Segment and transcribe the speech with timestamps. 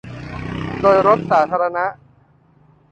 [0.81, 1.85] โดยรถสาธารณะ